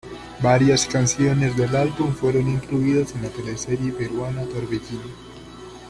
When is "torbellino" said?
4.45-5.11